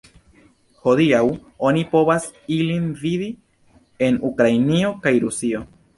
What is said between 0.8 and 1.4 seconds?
Hodiaŭ